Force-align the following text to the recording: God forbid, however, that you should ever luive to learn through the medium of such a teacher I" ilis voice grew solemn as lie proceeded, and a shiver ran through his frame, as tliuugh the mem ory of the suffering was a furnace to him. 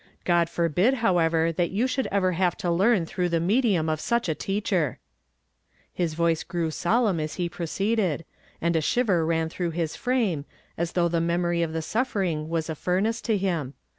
God 0.23 0.49
forbid, 0.49 0.95
however, 0.95 1.51
that 1.51 1.69
you 1.69 1.85
should 1.85 2.07
ever 2.07 2.33
luive 2.33 2.55
to 2.55 2.71
learn 2.71 3.05
through 3.05 3.29
the 3.29 3.39
medium 3.39 3.87
of 3.87 3.99
such 3.99 4.27
a 4.27 4.33
teacher 4.33 4.97
I" 5.95 6.01
ilis 6.01 6.15
voice 6.15 6.41
grew 6.43 6.71
solemn 6.71 7.19
as 7.19 7.37
lie 7.37 7.47
proceeded, 7.49 8.25
and 8.59 8.75
a 8.75 8.81
shiver 8.81 9.23
ran 9.23 9.47
through 9.47 9.69
his 9.77 9.95
frame, 9.95 10.45
as 10.75 10.91
tliuugh 10.93 11.11
the 11.11 11.21
mem 11.21 11.45
ory 11.45 11.61
of 11.61 11.71
the 11.71 11.83
suffering 11.83 12.49
was 12.49 12.67
a 12.67 12.73
furnace 12.73 13.21
to 13.21 13.37
him. 13.37 13.75